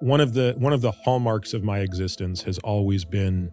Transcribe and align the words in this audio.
one 0.00 0.20
of 0.20 0.34
the 0.34 0.54
one 0.58 0.72
of 0.72 0.80
the 0.80 0.90
hallmarks 0.90 1.54
of 1.54 1.62
my 1.62 1.78
existence 1.80 2.42
has 2.42 2.58
always 2.58 3.04
been, 3.04 3.52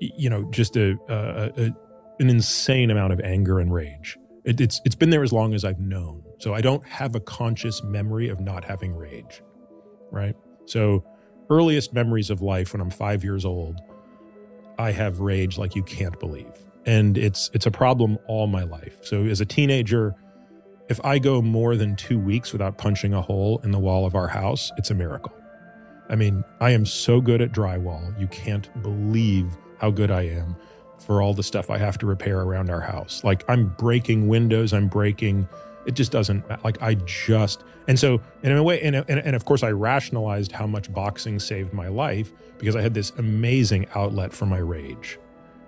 you 0.00 0.30
know, 0.30 0.48
just 0.50 0.76
a, 0.76 0.96
a, 1.08 1.64
a 1.64 1.76
an 2.18 2.30
insane 2.30 2.90
amount 2.90 3.12
of 3.12 3.20
anger 3.20 3.58
and 3.58 3.72
rage. 3.72 4.16
It, 4.44 4.60
it's 4.60 4.80
it's 4.84 4.94
been 4.94 5.10
there 5.10 5.22
as 5.22 5.32
long 5.32 5.54
as 5.54 5.64
I've 5.64 5.80
known. 5.80 6.22
So 6.38 6.54
I 6.54 6.60
don't 6.60 6.86
have 6.86 7.14
a 7.14 7.20
conscious 7.20 7.82
memory 7.82 8.28
of 8.28 8.40
not 8.40 8.64
having 8.64 8.94
rage, 8.94 9.42
right? 10.10 10.36
So 10.66 11.04
earliest 11.50 11.92
memories 11.92 12.30
of 12.30 12.42
life 12.42 12.72
when 12.72 12.80
I'm 12.80 12.90
five 12.90 13.24
years 13.24 13.44
old, 13.44 13.80
I 14.78 14.92
have 14.92 15.20
rage 15.20 15.58
like 15.58 15.74
you 15.74 15.82
can't 15.82 16.18
believe, 16.20 16.52
and 16.84 17.18
it's 17.18 17.50
it's 17.54 17.66
a 17.66 17.70
problem 17.70 18.18
all 18.28 18.46
my 18.46 18.62
life. 18.62 18.98
So 19.02 19.24
as 19.24 19.40
a 19.40 19.46
teenager, 19.46 20.14
if 20.88 21.04
I 21.04 21.18
go 21.18 21.42
more 21.42 21.74
than 21.74 21.96
two 21.96 22.18
weeks 22.18 22.52
without 22.52 22.78
punching 22.78 23.12
a 23.14 23.22
hole 23.22 23.60
in 23.64 23.72
the 23.72 23.80
wall 23.80 24.06
of 24.06 24.14
our 24.14 24.28
house, 24.28 24.70
it's 24.76 24.90
a 24.90 24.94
miracle. 24.94 25.32
I 26.08 26.16
mean, 26.16 26.44
I 26.60 26.70
am 26.70 26.86
so 26.86 27.20
good 27.20 27.40
at 27.40 27.52
drywall. 27.52 28.18
You 28.18 28.26
can't 28.28 28.70
believe 28.82 29.56
how 29.78 29.90
good 29.90 30.10
I 30.10 30.22
am 30.22 30.56
for 30.98 31.20
all 31.20 31.34
the 31.34 31.42
stuff 31.42 31.70
I 31.70 31.78
have 31.78 31.98
to 31.98 32.06
repair 32.06 32.40
around 32.40 32.70
our 32.70 32.80
house. 32.80 33.22
Like 33.24 33.44
I'm 33.48 33.68
breaking 33.78 34.28
windows, 34.28 34.72
I'm 34.72 34.88
breaking 34.88 35.48
it 35.86 35.94
just 35.94 36.10
doesn't 36.10 36.44
like 36.64 36.82
I 36.82 36.94
just 36.94 37.62
and 37.86 37.96
so 37.96 38.20
in 38.42 38.50
a 38.50 38.60
way 38.60 38.82
and, 38.82 38.96
and, 38.96 39.20
and 39.20 39.36
of 39.36 39.44
course 39.44 39.62
I 39.62 39.70
rationalized 39.70 40.50
how 40.50 40.66
much 40.66 40.92
boxing 40.92 41.38
saved 41.38 41.72
my 41.72 41.86
life 41.86 42.32
because 42.58 42.74
I 42.74 42.80
had 42.80 42.92
this 42.92 43.10
amazing 43.18 43.86
outlet 43.94 44.32
for 44.32 44.46
my 44.46 44.58
rage. 44.58 45.18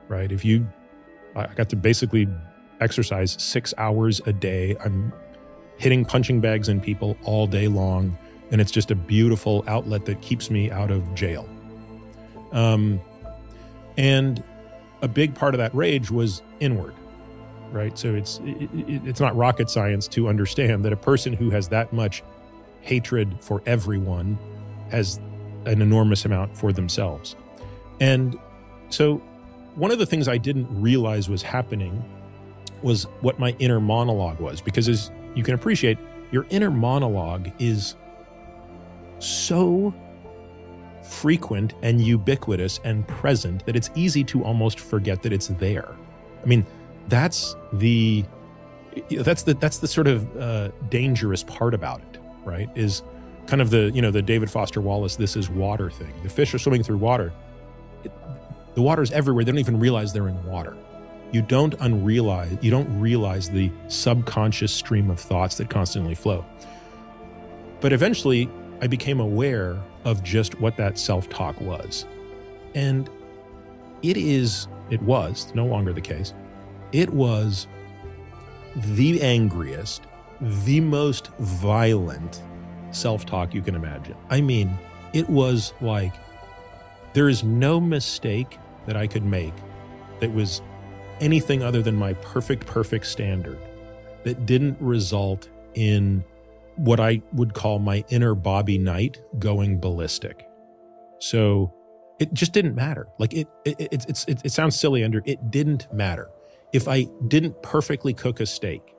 Right? 0.09 0.33
If 0.33 0.45
you 0.45 0.67
I 1.37 1.47
got 1.55 1.69
to 1.69 1.77
basically 1.77 2.27
exercise 2.81 3.37
6 3.41 3.75
hours 3.79 4.21
a 4.27 4.33
day. 4.33 4.77
I'm 4.85 5.13
hitting 5.79 6.05
punching 6.05 6.41
bags 6.41 6.69
in 6.69 6.81
people 6.81 7.17
all 7.25 7.47
day 7.47 7.69
long 7.69 8.19
and 8.51 8.61
it's 8.61 8.71
just 8.71 8.91
a 8.91 8.95
beautiful 8.95 9.65
outlet 9.67 10.05
that 10.07 10.21
keeps 10.21 10.51
me 10.51 10.71
out 10.71 10.91
of 10.91 11.15
jail. 11.15 11.49
Um 12.53 13.01
and 13.97 14.43
a 15.03 15.09
big 15.09 15.35
part 15.35 15.55
of 15.55 15.59
that 15.59 15.75
rage 15.75 16.11
was 16.11 16.43
inward 16.61 16.95
right 17.71 17.99
so 17.99 18.15
it's 18.15 18.41
it, 18.45 18.71
it's 19.05 19.21
not 19.21 19.37
rocket 19.37 19.69
science 19.69 20.09
to 20.09 20.29
understand 20.29 20.85
that 20.85 20.93
a 20.93 20.97
person 20.97 21.33
who 21.33 21.51
has 21.51 21.69
that 21.69 21.93
much 21.93 22.23
hatred 22.81 23.37
for 23.41 23.63
everyone 23.67 24.39
has 24.91 25.21
an 25.67 25.83
enormous 25.83 26.25
amount 26.25 26.57
for 26.57 26.73
themselves 26.73 27.37
and 28.01 28.39
so 28.89 29.17
one 29.75 29.91
of 29.91 29.99
the 29.99 30.07
things 30.07 30.29
i 30.29 30.39
didn't 30.39 30.67
realize 30.81 31.29
was 31.29 31.43
happening 31.43 32.03
was 32.83 33.05
what 33.21 33.39
my 33.39 33.55
inner 33.59 33.81
monologue 33.81 34.41
was 34.41 34.61
because 34.61 34.89
as 34.89 35.11
you 35.35 35.43
can 35.43 35.55
appreciate 35.55 35.99
your 36.31 36.47
inner 36.51 36.71
monologue 36.71 37.51
is 37.59 37.97
so 39.19 39.95
frequent 41.03 41.75
and 41.83 42.01
ubiquitous 42.01 42.81
and 42.85 43.07
present 43.09 43.65
that 43.67 43.75
it's 43.77 43.91
easy 43.95 44.23
to 44.25 44.45
almost 44.45 44.79
forget 44.79 45.23
that 45.23 45.33
it's 45.33 45.49
there. 45.49 45.97
I 46.43 46.47
mean, 46.47 46.67
that's 47.09 47.57
the 47.73 48.25
that's 49.11 49.43
the 49.43 49.55
that's 49.55 49.79
the 49.79 49.89
sort 49.89 50.07
of 50.07 50.37
uh, 50.37 50.71
dangerous 50.89 51.43
part 51.45 51.75
about 51.75 52.01
it, 52.01 52.21
right? 52.45 52.69
Is 52.75 53.03
kind 53.47 53.63
of 53.63 53.71
the 53.71 53.91
you 53.95 54.03
know 54.03 54.11
the 54.11 54.23
David 54.23 54.51
Foster 54.51 54.81
Wallace 54.81 55.17
"this 55.17 55.37
is 55.37 55.49
water" 55.49 55.91
thing. 55.91 56.13
The 56.23 56.29
fish 56.29 56.55
are 56.55 56.59
swimming 56.59 56.83
through 56.83 56.99
water. 56.99 57.33
It, 58.05 58.13
the 58.75 58.83
water's 58.83 59.11
everywhere. 59.11 59.45
They 59.45 59.53
don't 59.53 59.59
even 59.59 59.81
realize 59.81 60.13
they're 60.13 60.29
in 60.29 60.45
water. 60.45 60.77
You 61.33 61.43
don't 61.43 61.77
unrealize 61.79 62.63
you 62.63 62.71
don't 62.71 63.01
realize 63.01 63.51
the 63.51 63.71
subconscious 63.89 64.73
stream 64.73 65.11
of 65.11 65.19
thoughts 65.19 65.57
that 65.57 65.71
constantly 65.71 66.15
flow. 66.15 66.45
But 67.81 67.93
eventually, 67.93 68.49
I 68.81 68.87
became 68.87 69.21
aware 69.21 69.77
of 70.05 70.23
just 70.23 70.61
what 70.61 70.77
that 70.77 70.99
self 70.99 71.29
talk 71.29 71.61
was. 71.61 72.07
And 72.75 73.11
it 74.03 74.17
is, 74.17 74.69
it 74.91 75.03
was 75.03 75.53
no 75.55 75.67
longer 75.67 75.93
the 75.93 76.01
case. 76.01 76.35
It 76.93 77.11
was 77.11 77.67
the 78.77 79.21
angriest, 79.23 80.03
the 80.41 80.81
most 80.81 81.29
violent 81.39 82.43
self 82.91 83.27
talk 83.27 83.55
you 83.55 83.63
can 83.63 83.75
imagine. 83.75 84.17
I 84.31 84.41
mean, 84.41 84.79
it 85.13 85.29
was 85.29 85.73
like 85.81 86.15
there 87.13 87.29
is 87.29 87.43
no 87.43 87.81
mistake 87.81 88.59
that 88.87 88.97
I 88.97 89.07
could 89.07 89.25
make 89.25 89.55
that 90.21 90.33
was 90.33 90.63
anything 91.21 91.63
other 91.63 91.83
than 91.83 91.97
my 91.97 92.13
perfect, 92.15 92.67
perfect 92.67 93.07
standard 93.07 93.59
that 94.25 94.47
didn't 94.47 94.77
result 94.81 95.49
in 95.75 96.25
what 96.79 97.01
I 97.01 97.21
would 97.33 97.55
call 97.55 97.79
my 97.79 98.05
inner 98.09 98.35
Bobby 98.35 98.79
Knight 98.79 99.21
going 99.39 99.81
ballistic. 99.81 100.47
So 101.19 101.73
it 102.19 102.33
just 102.33 102.53
didn't 102.53 102.75
matter. 102.75 103.09
Like 103.19 103.35
it, 103.35 103.49
it, 103.65 103.77
it, 103.81 104.27
it, 104.29 104.41
it, 104.45 104.53
sounds 104.53 104.79
silly 104.79 105.05
under, 105.05 105.23
it 105.25 105.51
didn't 105.51 105.93
matter. 105.93 106.31
If 106.73 106.89
I 106.89 107.07
didn't 107.29 107.61
perfectly 107.63 108.15
cook 108.15 108.41
a 108.41 108.47
steak, 108.47 108.95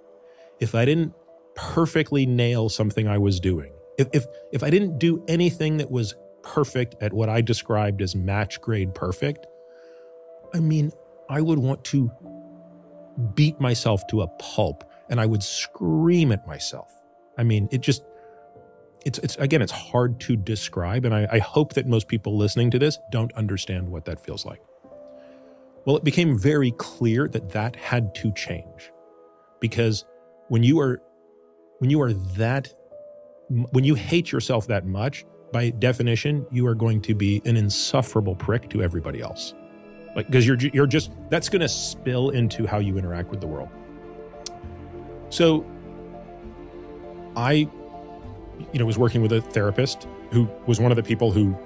if 0.60 0.76
I 0.76 0.86
didn't 0.86 1.14
perfectly 1.56 2.26
nail 2.26 2.70
something 2.70 3.08
I 3.08 3.18
was 3.18 3.40
doing, 3.40 3.72
if, 3.98 4.08
if, 4.14 4.26
if 4.52 4.64
I 4.64 4.70
didn't 4.70 4.98
do 5.00 5.24
anything 5.28 5.78
that 5.78 5.92
was 5.92 6.16
perfect 6.42 6.96
at 7.02 7.14
what 7.14 7.30
I 7.30 7.42
described 7.42 8.02
as 8.02 8.16
match 8.16 8.60
grade 8.62 8.94
perfect, 8.96 9.46
I 10.54 10.60
mean, 10.60 10.92
I 11.30 11.42
would 11.42 11.60
want 11.60 11.84
to 11.86 12.12
beat 13.36 13.60
myself 13.60 14.06
to 14.08 14.22
a 14.22 14.28
pulp 14.28 14.84
and 15.10 15.20
I 15.20 15.26
would 15.26 15.44
scream 15.44 16.32
at 16.32 16.48
myself. 16.48 16.94
I 17.40 17.44
mean, 17.44 17.70
it 17.72 17.80
just 17.80 18.04
it's 19.06 19.18
it's 19.20 19.38
again, 19.38 19.62
it's 19.62 19.72
hard 19.72 20.20
to 20.22 20.36
describe, 20.36 21.06
and 21.06 21.16
I, 21.16 21.26
I 21.32 21.40
hope 21.40 21.74
that 21.76 21.88
most 21.88 22.10
people 22.10 22.38
listening 22.38 22.70
to 22.72 22.80
this 22.80 23.00
don't 23.12 23.32
understand 23.34 23.88
what 23.88 24.04
that 24.06 24.20
feels 24.20 24.46
like. 24.46 24.62
Well, 25.86 25.96
it 25.96 26.04
became 26.04 26.38
very 26.38 26.72
clear 26.72 27.30
that 27.30 27.50
that 27.52 27.78
had 27.78 28.14
to 28.16 28.34
change 28.34 28.92
because 29.62 30.04
when 30.50 30.64
you 30.64 30.82
are 30.82 31.02
when 31.78 31.90
you 31.90 32.02
are 32.02 32.12
that 32.12 32.74
when 33.72 33.86
you 33.86 33.96
hate 33.96 34.34
yourself 34.34 34.68
that 34.68 34.86
much, 34.86 35.26
by 35.54 35.70
definition, 35.70 36.46
you 36.52 36.68
are 36.68 36.76
going 36.76 37.02
to 37.04 37.16
be 37.16 37.42
an 37.46 37.56
insufferable 37.56 38.36
prick 38.36 38.70
to 38.72 38.84
everybody 38.84 39.22
else. 39.22 39.54
Like 40.14 40.26
because 40.26 40.46
you're 40.46 40.58
you're 40.58 40.88
just 40.88 41.12
that's 41.30 41.48
going 41.48 41.62
to 41.62 41.70
spill 41.70 42.32
into 42.32 42.68
how 42.68 42.80
you 42.80 42.98
interact 42.98 43.30
with 43.30 43.40
the 43.40 43.48
world. 43.48 43.70
So 45.30 45.66
I, 47.40 47.54
you 48.74 48.80
know, 48.80 48.86
was 48.86 48.98
working 48.98 49.22
with 49.22 49.32
a 49.32 49.42
therapist 49.42 50.08
who 50.32 50.50
was 50.68 50.80
one 50.80 50.92
of 50.92 50.98
the 50.98 51.04
people 51.04 51.32
who 51.32 51.58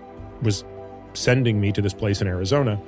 was 0.43 0.63
sending 1.13 1.59
me 1.59 1.71
to 1.71 1.81
this 1.81 1.95
place 1.95 2.21
in 2.21 2.27
Arizona. 2.27 2.79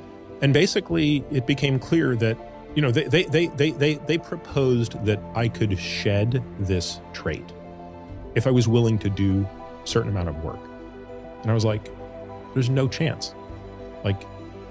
And 0.41 0.53
basically, 0.53 1.23
it 1.31 1.47
became 1.47 1.79
clear 1.79 2.15
that, 2.17 2.37
you 2.75 2.83
know, 2.83 2.91
they, 2.91 3.05
they, 3.05 3.23
they, 3.23 3.47
they, 3.47 3.71
they, 3.71 3.93
they 3.95 4.17
proposed 4.19 5.03
that 5.05 5.19
I 5.33 5.47
could 5.47 5.79
shed 5.79 6.43
this 6.59 6.99
trait 7.13 7.45
if 8.35 8.45
I 8.45 8.51
was 8.51 8.67
willing 8.67 8.99
to 8.99 9.09
do 9.09 9.47
a 9.83 9.87
certain 9.87 10.11
amount 10.11 10.29
of 10.29 10.43
work. 10.43 10.59
And 11.41 11.49
I 11.49 11.53
was 11.55 11.65
like, 11.65 11.89
there's 12.53 12.69
no 12.69 12.87
chance. 12.87 13.33
Like, 14.03 14.21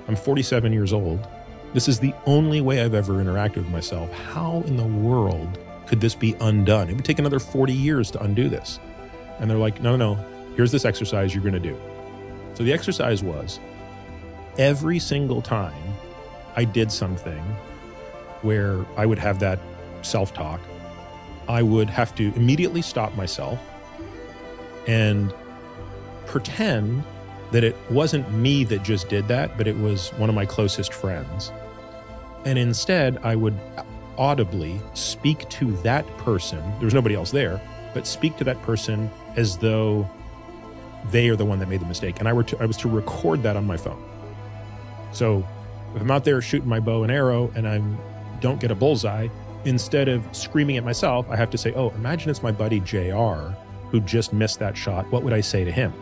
I'm 0.06 0.16
47 0.16 0.72
years 0.72 0.92
old. 0.92 1.26
This 1.72 1.88
is 1.88 1.98
the 1.98 2.14
only 2.26 2.60
way 2.60 2.82
I've 2.82 2.94
ever 2.94 3.14
interacted 3.14 3.56
with 3.56 3.70
myself. 3.70 4.12
How 4.12 4.62
in 4.66 4.76
the 4.76 4.84
world 4.84 5.58
could 5.86 6.00
this 6.00 6.14
be 6.14 6.34
undone? 6.40 6.88
It 6.88 6.94
would 6.94 7.04
take 7.04 7.18
another 7.18 7.38
40 7.38 7.72
years 7.72 8.10
to 8.12 8.22
undo 8.22 8.48
this. 8.48 8.78
And 9.38 9.50
they're 9.50 9.58
like, 9.58 9.80
no, 9.80 9.96
no, 9.96 10.14
no, 10.14 10.24
here's 10.56 10.72
this 10.72 10.84
exercise 10.84 11.34
you're 11.34 11.42
going 11.42 11.54
to 11.54 11.60
do. 11.60 11.78
So 12.54 12.62
the 12.62 12.72
exercise 12.72 13.22
was 13.22 13.58
every 14.58 14.98
single 14.98 15.42
time 15.42 15.94
I 16.56 16.64
did 16.64 16.90
something 16.92 17.42
where 18.42 18.84
I 18.96 19.06
would 19.06 19.18
have 19.18 19.40
that 19.40 19.58
self 20.02 20.32
talk, 20.32 20.60
I 21.48 21.62
would 21.62 21.90
have 21.90 22.14
to 22.16 22.32
immediately 22.36 22.82
stop 22.82 23.14
myself 23.16 23.58
and 24.86 25.34
pretend 26.26 27.02
that 27.50 27.64
it 27.64 27.76
wasn't 27.90 28.30
me 28.32 28.64
that 28.64 28.82
just 28.82 29.08
did 29.08 29.28
that, 29.28 29.56
but 29.56 29.66
it 29.66 29.76
was 29.76 30.10
one 30.14 30.28
of 30.28 30.34
my 30.34 30.46
closest 30.46 30.92
friends. 30.92 31.52
And 32.44 32.58
instead, 32.58 33.18
I 33.22 33.36
would 33.36 33.58
audibly 34.18 34.80
speak 34.94 35.48
to 35.50 35.72
that 35.78 36.06
person. 36.18 36.60
There 36.78 36.84
was 36.84 36.94
nobody 36.94 37.14
else 37.14 37.30
there, 37.30 37.60
but 37.92 38.06
speak 38.06 38.36
to 38.38 38.44
that 38.44 38.60
person 38.62 39.10
as 39.36 39.58
though 39.58 40.08
they 41.10 41.28
are 41.28 41.36
the 41.36 41.44
one 41.44 41.58
that 41.58 41.68
made 41.68 41.80
the 41.80 41.86
mistake. 41.86 42.18
And 42.18 42.28
I 42.28 42.32
were 42.32 42.44
to, 42.44 42.62
I 42.62 42.66
was 42.66 42.76
to 42.78 42.88
record 42.88 43.42
that 43.42 43.56
on 43.56 43.66
my 43.66 43.76
phone. 43.76 44.02
So 45.12 45.46
if 45.94 46.02
I'm 46.02 46.10
out 46.10 46.24
there 46.24 46.40
shooting 46.40 46.68
my 46.68 46.80
bow 46.80 47.02
and 47.02 47.12
arrow 47.12 47.50
and 47.54 47.68
I 47.68 47.80
don't 48.40 48.60
get 48.60 48.70
a 48.70 48.74
bullseye, 48.74 49.28
instead 49.64 50.08
of 50.08 50.26
screaming 50.32 50.76
at 50.76 50.84
myself, 50.84 51.28
I 51.30 51.36
have 51.36 51.50
to 51.50 51.58
say, 51.58 51.72
"Oh, 51.74 51.90
imagine 51.90 52.30
it's 52.30 52.42
my 52.42 52.52
buddy 52.52 52.80
JR 52.80 53.54
who 53.90 54.00
just 54.00 54.32
missed 54.32 54.58
that 54.58 54.76
shot. 54.76 55.10
What 55.12 55.22
would 55.22 55.32
I 55.32 55.40
say 55.40 55.64
to 55.64 55.70
him?" 55.70 55.92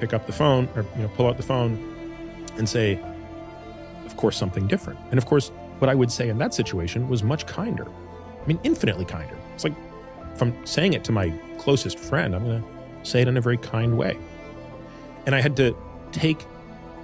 Pick 0.00 0.12
up 0.12 0.26
the 0.26 0.32
phone 0.32 0.68
or 0.74 0.84
you 0.96 1.02
know, 1.02 1.08
pull 1.16 1.26
out 1.26 1.36
the 1.36 1.42
phone 1.42 1.78
and 2.56 2.68
say, 2.68 2.98
"Of 4.04 4.16
course 4.16 4.36
something 4.36 4.66
different." 4.66 4.98
And 5.10 5.18
of 5.18 5.26
course, 5.26 5.50
what 5.78 5.88
I 5.88 5.94
would 5.94 6.10
say 6.10 6.28
in 6.28 6.38
that 6.38 6.54
situation 6.54 7.08
was 7.08 7.22
much 7.22 7.46
kinder. 7.46 7.86
I 8.42 8.46
mean, 8.46 8.58
infinitely 8.64 9.04
kinder. 9.04 9.36
It's 9.54 9.64
like 9.64 9.74
if 10.34 10.42
I'm 10.42 10.66
saying 10.66 10.92
it 10.92 11.04
to 11.04 11.12
my 11.12 11.30
closest 11.58 11.98
friend, 11.98 12.34
I'm 12.34 12.44
going 12.44 12.62
to 12.62 12.68
say 13.08 13.22
it 13.22 13.28
in 13.28 13.36
a 13.36 13.40
very 13.40 13.58
kind 13.58 13.96
way. 13.98 14.16
and 15.26 15.34
I 15.34 15.40
had 15.40 15.56
to 15.56 15.76
take 16.12 16.44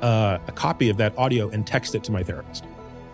uh, 0.03 0.39
a 0.47 0.53
copy 0.53 0.89
of 0.89 0.97
that 0.97 1.17
audio 1.19 1.49
and 1.51 1.67
text 1.67 1.95
it 1.95 2.03
to 2.05 2.13
my 2.13 2.23
therapist. 2.23 2.65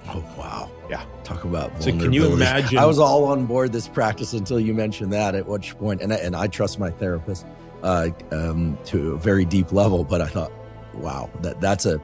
Oh 0.08 0.24
wow! 0.38 0.70
Yeah, 0.88 1.04
talk 1.24 1.44
about 1.44 1.70
so. 1.82 1.90
Can 1.90 2.12
you 2.12 2.32
imagine? 2.32 2.78
I 2.78 2.86
was 2.86 2.98
all 2.98 3.24
on 3.26 3.46
board 3.46 3.72
this 3.72 3.86
practice 3.86 4.32
until 4.32 4.58
you 4.58 4.72
mentioned 4.74 5.12
that. 5.12 5.34
At 5.34 5.46
which 5.46 5.76
point, 5.78 6.00
and 6.00 6.12
I, 6.12 6.16
and 6.16 6.34
I 6.34 6.46
trust 6.46 6.78
my 6.78 6.90
therapist 6.90 7.46
uh, 7.82 8.08
um, 8.32 8.78
to 8.86 9.12
a 9.12 9.18
very 9.18 9.44
deep 9.44 9.72
level, 9.72 10.04
but 10.04 10.20
I 10.20 10.26
thought, 10.26 10.52
wow, 10.94 11.30
that 11.42 11.60
that's 11.60 11.86
a 11.86 12.00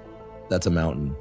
that's 0.51 0.67
a 0.67 0.71
mountain. 0.71 1.17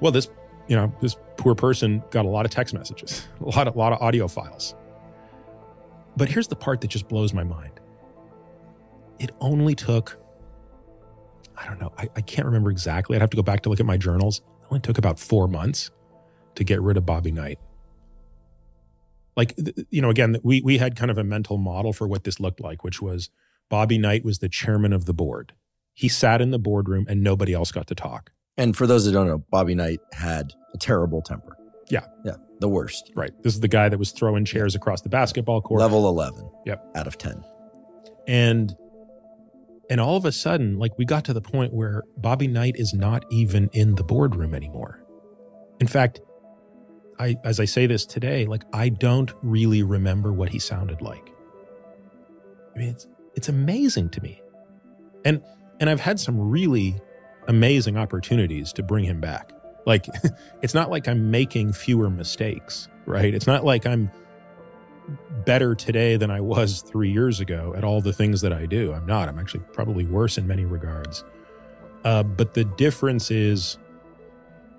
Well, 0.00 0.12
this 0.12 0.28
you 0.68 0.76
know 0.76 0.92
this 1.00 1.16
poor 1.36 1.54
person 1.54 2.02
got 2.10 2.24
a 2.24 2.28
lot 2.28 2.44
of 2.44 2.50
text 2.50 2.74
messages, 2.74 3.26
a 3.40 3.44
lot 3.44 3.68
of 3.68 3.74
a 3.74 3.78
lot 3.78 3.92
of 3.92 4.00
audio 4.00 4.28
files. 4.28 4.74
But 6.16 6.28
here's 6.28 6.48
the 6.48 6.56
part 6.56 6.80
that 6.80 6.88
just 6.88 7.08
blows 7.08 7.32
my 7.32 7.44
mind. 7.44 7.80
It 9.18 9.30
only 9.40 9.74
took 9.74 10.18
I 11.60 11.66
don't 11.66 11.80
know. 11.80 11.92
I, 11.98 12.08
I, 12.14 12.20
can't 12.20 12.46
remember 12.46 12.70
exactly. 12.70 13.16
I'd 13.16 13.20
have 13.20 13.30
to 13.30 13.36
go 13.36 13.42
back 13.42 13.62
to 13.62 13.68
look 13.68 13.80
at 13.80 13.86
my 13.86 13.96
journals. 13.96 14.38
It 14.38 14.66
only 14.70 14.80
took 14.80 14.96
about 14.96 15.18
four 15.18 15.48
months 15.48 15.90
to 16.54 16.62
get 16.62 16.80
rid 16.80 16.96
of 16.96 17.04
Bobby 17.04 17.32
Knight. 17.32 17.58
Like, 19.36 19.58
you 19.90 20.00
know, 20.00 20.10
again, 20.10 20.36
we, 20.42 20.60
we 20.62 20.78
had 20.78 20.96
kind 20.96 21.10
of 21.10 21.18
a 21.18 21.24
mental 21.24 21.56
model 21.56 21.92
for 21.92 22.06
what 22.06 22.24
this 22.24 22.38
looked 22.38 22.60
like, 22.60 22.84
which 22.84 23.02
was 23.02 23.30
Bobby 23.68 23.98
Knight 23.98 24.24
was 24.24 24.38
the 24.38 24.48
chairman 24.48 24.92
of 24.92 25.04
the 25.04 25.14
board. 25.14 25.52
He 25.94 26.08
sat 26.08 26.40
in 26.40 26.50
the 26.50 26.58
boardroom 26.58 27.06
and 27.08 27.22
nobody 27.22 27.54
else 27.54 27.72
got 27.72 27.88
to 27.88 27.94
talk. 27.94 28.30
And 28.58 28.76
for 28.76 28.86
those 28.86 29.04
that 29.04 29.12
don't 29.12 29.28
know, 29.28 29.38
Bobby 29.38 29.74
Knight 29.74 30.00
had 30.12 30.52
a 30.74 30.78
terrible 30.78 31.22
temper. 31.22 31.56
Yeah. 31.88 32.04
Yeah. 32.24 32.34
The 32.60 32.68
worst. 32.68 33.12
Right. 33.14 33.32
This 33.42 33.54
is 33.54 33.60
the 33.60 33.68
guy 33.68 33.88
that 33.88 33.98
was 33.98 34.10
throwing 34.10 34.44
chairs 34.44 34.74
across 34.74 35.00
the 35.00 35.08
basketball 35.08 35.62
court. 35.62 35.80
Level 35.80 36.08
11. 36.08 36.50
Yep. 36.66 36.84
Out 36.96 37.06
of 37.06 37.16
10. 37.16 37.42
And 38.26 38.76
and 39.90 40.00
all 40.02 40.16
of 40.16 40.26
a 40.26 40.32
sudden, 40.32 40.78
like 40.78 40.92
we 40.98 41.06
got 41.06 41.24
to 41.26 41.32
the 41.32 41.40
point 41.40 41.72
where 41.72 42.02
Bobby 42.18 42.46
Knight 42.46 42.74
is 42.76 42.92
not 42.92 43.24
even 43.30 43.70
in 43.72 43.94
the 43.94 44.04
boardroom 44.04 44.54
anymore. 44.54 45.02
In 45.80 45.86
fact, 45.86 46.20
I 47.18 47.36
as 47.44 47.58
I 47.58 47.64
say 47.64 47.86
this 47.86 48.04
today, 48.04 48.44
like 48.44 48.64
I 48.72 48.90
don't 48.90 49.32
really 49.42 49.82
remember 49.82 50.32
what 50.32 50.50
he 50.50 50.58
sounded 50.58 51.00
like. 51.00 51.32
I 52.74 52.78
mean, 52.78 52.88
it's 52.90 53.06
it's 53.34 53.48
amazing 53.48 54.10
to 54.10 54.20
me. 54.20 54.42
And 55.24 55.42
and 55.80 55.88
I've 55.88 56.00
had 56.00 56.20
some 56.20 56.38
really 56.38 57.00
amazing 57.48 57.96
opportunities 57.96 58.72
to 58.74 58.82
bring 58.82 59.04
him 59.04 59.20
back. 59.20 59.52
Like 59.86 60.06
it's 60.62 60.74
not 60.74 60.90
like 60.90 61.08
I'm 61.08 61.30
making 61.30 61.72
fewer 61.72 62.10
mistakes, 62.10 62.88
right? 63.06 63.34
It's 63.34 63.46
not 63.46 63.64
like 63.64 63.86
I'm 63.86 64.10
better 65.44 65.74
today 65.74 66.16
than 66.16 66.30
I 66.30 66.40
was 66.40 66.82
three 66.82 67.10
years 67.10 67.40
ago 67.40 67.74
at 67.76 67.84
all 67.84 68.00
the 68.00 68.12
things 68.12 68.42
that 68.42 68.52
I 68.52 68.66
do. 68.66 68.92
I'm 68.92 69.06
not. 69.06 69.28
I'm 69.28 69.38
actually 69.38 69.64
probably 69.72 70.04
worse 70.04 70.38
in 70.38 70.46
many 70.46 70.64
regards. 70.64 71.24
Uh, 72.04 72.22
but 72.22 72.54
the 72.54 72.64
difference 72.64 73.30
is, 73.30 73.78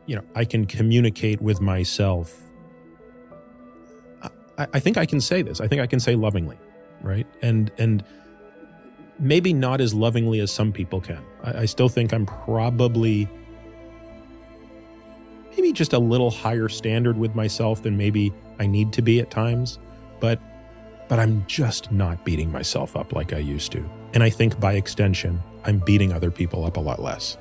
you 0.05 0.15
know, 0.15 0.23
I 0.35 0.45
can 0.45 0.65
communicate 0.65 1.41
with 1.41 1.61
myself. 1.61 2.35
I, 4.57 4.67
I 4.73 4.79
think 4.79 4.97
I 4.97 5.05
can 5.05 5.21
say 5.21 5.41
this. 5.41 5.59
I 5.59 5.67
think 5.67 5.81
I 5.81 5.87
can 5.87 5.99
say 5.99 6.15
lovingly, 6.15 6.57
right? 7.01 7.27
And 7.41 7.71
and 7.77 8.03
maybe 9.19 9.53
not 9.53 9.81
as 9.81 9.93
lovingly 9.93 10.39
as 10.39 10.51
some 10.51 10.71
people 10.71 11.01
can. 11.01 11.23
I, 11.43 11.61
I 11.61 11.65
still 11.65 11.89
think 11.89 12.13
I'm 12.13 12.25
probably 12.25 13.27
maybe 15.51 15.73
just 15.73 15.93
a 15.93 15.99
little 15.99 16.31
higher 16.31 16.69
standard 16.69 17.17
with 17.17 17.35
myself 17.35 17.83
than 17.83 17.97
maybe 17.97 18.33
I 18.59 18.65
need 18.65 18.93
to 18.93 19.01
be 19.01 19.19
at 19.19 19.29
times 19.29 19.79
but 20.19 20.39
but 21.07 21.19
I'm 21.19 21.43
just 21.47 21.91
not 21.91 22.23
beating 22.23 22.51
myself 22.51 22.95
up 22.95 23.13
like 23.13 23.33
I 23.33 23.39
used 23.39 23.71
to. 23.71 23.83
And 24.13 24.21
I 24.21 24.29
think 24.29 24.59
by 24.59 24.73
extension, 24.73 25.41
I'm 25.63 25.79
beating 25.79 26.13
other 26.13 26.29
people 26.29 26.65
up 26.65 26.77
a 26.77 26.79
lot 26.79 27.01
less. 27.01 27.35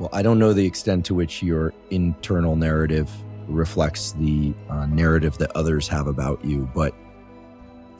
Well, 0.00 0.08
I 0.12 0.20
don't 0.20 0.40
know 0.40 0.52
the 0.52 0.66
extent 0.66 1.06
to 1.06 1.14
which 1.14 1.40
your 1.40 1.72
internal 1.90 2.56
narrative 2.56 3.08
reflects 3.46 4.12
the 4.12 4.52
uh, 4.68 4.86
narrative 4.86 5.38
that 5.38 5.52
others 5.52 5.86
have 5.86 6.08
about 6.08 6.44
you, 6.44 6.68
but 6.74 6.92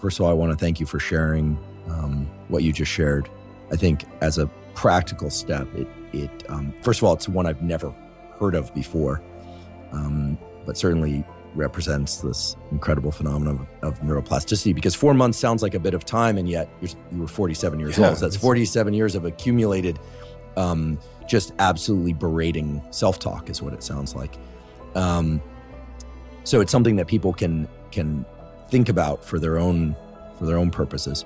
first 0.01 0.19
of 0.19 0.25
all, 0.25 0.31
I 0.31 0.35
want 0.35 0.51
to 0.51 0.59
thank 0.59 0.81
you 0.81 0.87
for 0.87 0.99
sharing 0.99 1.57
um, 1.89 2.29
what 2.49 2.63
you 2.63 2.73
just 2.73 2.91
shared. 2.91 3.29
I 3.73 3.77
think 3.77 4.05
as 4.21 4.39
a 4.39 4.47
practical 4.75 5.31
step, 5.31 5.67
it 5.75 5.89
it 6.13 6.31
um, 6.49 6.73
first 6.83 7.01
of 7.01 7.05
all, 7.05 7.15
it's 7.15 7.29
one 7.29 7.47
I've 7.47 7.63
never 7.63 7.93
heard 8.39 8.55
of 8.55 8.73
before, 8.75 9.21
um, 9.93 10.39
but 10.65 10.77
certainly 10.77 11.25
represents 11.55 12.19
this 12.19 12.57
incredible 12.71 13.11
phenomenon 13.11 13.67
of, 13.83 13.95
of, 13.95 14.01
neuroplasticity 14.01 14.75
because 14.75 14.95
four 14.95 15.15
months 15.15 15.39
sounds 15.39 15.63
like 15.63 15.75
a 15.75 15.79
bit 15.79 15.95
of 15.95 16.05
time 16.05 16.37
and 16.39 16.49
yet 16.49 16.69
you 16.81 17.19
were 17.19 17.27
47 17.27 17.81
years 17.81 17.99
yeah, 17.99 18.11
old 18.11 18.19
so 18.19 18.27
that's 18.27 18.37
47 18.37 18.93
years 18.93 19.15
of 19.15 19.25
accumulated 19.25 19.99
um, 20.57 20.99
just 21.27 21.53
absolutely 21.59 22.13
berating 22.13 22.83
self-talk 22.91 23.49
is 23.49 23.63
what 23.63 23.73
it 23.73 23.83
sounds 23.83 24.15
like 24.15 24.37
um, 24.95 25.41
so 26.45 26.61
it's 26.61 26.71
something 26.71 26.97
that 26.97 27.07
people 27.07 27.33
can 27.33 27.67
can 27.91 28.25
think 28.71 28.89
about 28.89 29.25
for 29.25 29.39
their 29.39 29.59
own 29.59 29.97
for 30.39 30.47
their 30.47 30.59
own 30.59 30.71
purposes 30.71 31.25